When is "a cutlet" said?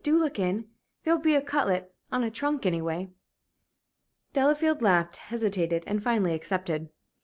1.35-1.93